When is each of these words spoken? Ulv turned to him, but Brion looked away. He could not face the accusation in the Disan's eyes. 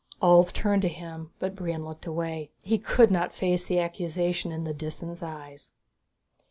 Ulv 0.19 0.51
turned 0.51 0.81
to 0.81 0.87
him, 0.87 1.29
but 1.37 1.55
Brion 1.55 1.85
looked 1.85 2.07
away. 2.07 2.49
He 2.63 2.79
could 2.79 3.11
not 3.11 3.35
face 3.35 3.67
the 3.67 3.77
accusation 3.77 4.51
in 4.51 4.63
the 4.63 4.73
Disan's 4.73 5.21
eyes. 5.21 5.73